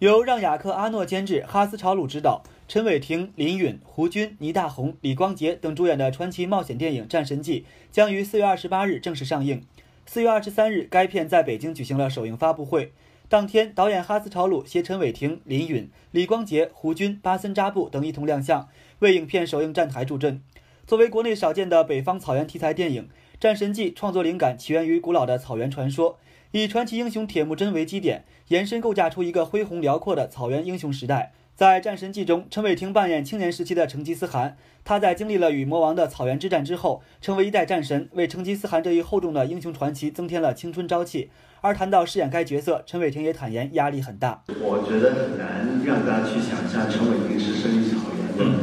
[0.00, 9.64] 由让·雅克·阿诺监制，哈斯·朝鲁执导，陈伟霆、林允、胡军、倪大红、李光洁等主演的传奇冒险电影《战神纪》将于四月二十八日正式上映。
[10.06, 12.92] 四月二十三日，该片在北京举行了首映发布会。
[13.28, 18.68] 当天，导演哈斯·朝鲁携陈伟霆、林允、李光洁、胡军、巴森扎布等一同亮相，
[19.00, 20.40] 为影片首映站台助阵。
[20.86, 23.02] 作为国内少见的北方草原题材电影，
[23.40, 26.20] 《战神纪》创作灵感起源于古老的草原传说。
[26.52, 31.32] 以传奇英雄铁木真为基点，延伸构架出一个恢宏辽阔的草原英雄时代。
[31.54, 34.56] 在《战神纪》中，陈伟霆扮演青年时期的成吉思汗。
[34.82, 41.30] 他在经历了与魔王的草原之战之后，成为一代战神，为成吉思汗这一厚重的英雄传奇增添了青春朝气。
[41.60, 44.42] 而谈到饰演该角色，陈伟霆也坦言压力很大。
[44.46, 48.58] 我觉得很难让大家去想象陈伟霆是生于草原的人，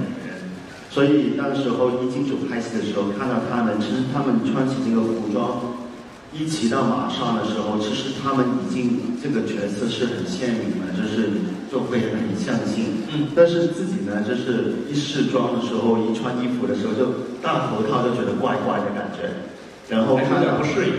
[0.90, 5.75] 所以那个时候一进组拍戏的时候，看到他们，其实他们穿起这个服装。
[6.38, 11.30] 一骑到马上的时候，其实他们已经这个角色是很鲜明的，就是
[11.72, 13.08] 就会很相信。
[13.14, 13.28] 嗯。
[13.34, 17.06] 但是自己呢，就是一试妆的时候，一穿衣服的时候，就
[17.42, 19.32] 大头套就觉得怪怪的感觉，
[19.88, 20.94] 然后看到不适应，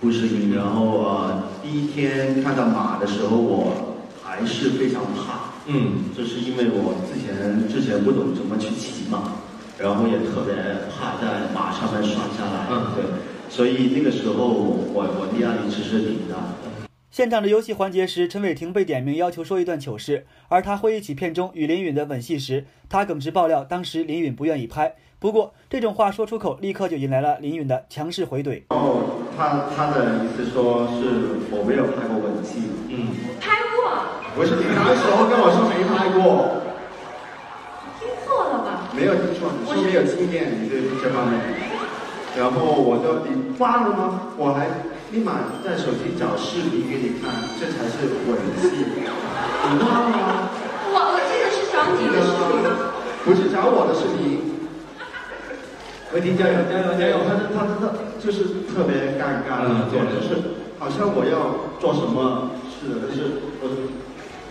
[0.00, 0.56] 不适应。
[0.56, 5.52] 然后呃，第一天看到马的时候，我还是非常怕。
[5.66, 6.08] 嗯。
[6.16, 9.36] 就是因为我之前之前不懂怎么去骑马，
[9.78, 10.56] 然后也特别
[10.88, 12.68] 怕在马上面摔下来。
[12.70, 13.04] 嗯，对。
[13.52, 16.88] 所以那个时候，我我的压力其实挺大的。
[17.10, 24.94] 现场的游戏环节时，陈伟霆被点名要求说一段糗事，而他回忆起片中与林允的吻戏时，他耿直爆料，当时林允不愿意拍。
[25.18, 28.62] 不过这种话说出口，立刻就引来了林允的强势回怼。
[28.70, 29.02] 然后
[29.36, 33.92] 他他的意思说是我没有拍过吻戏，嗯，拍过。
[34.34, 36.56] 不是你那时候跟我说没拍过，
[38.00, 38.88] 听错了吧？
[38.96, 41.70] 没有听错，你说没有经验，你对这方面。
[42.36, 44.32] 然后我就你发了吗？
[44.38, 47.28] 我还立马在手机找视频给你看，
[47.60, 48.88] 这才是吻戏。
[48.88, 50.48] 你发了吗？
[50.88, 52.64] 我我记得是找你的视频，
[53.24, 54.48] 不是找我的视频。
[56.12, 57.24] 伟霆加油加油加油！
[57.24, 63.68] 他他他就是特别尴尬的做，就是好像我要做什么似的，就是我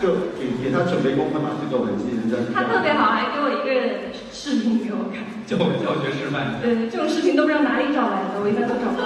[0.02, 2.53] 就给给他准备功课嘛，这个吻戏人家是。
[2.53, 5.41] 他特别好，还给我一个视频给我看。
[5.57, 6.56] 教教学示范。
[6.62, 9.00] 对，这种事情都不知道哪里找来的，我一般都找不。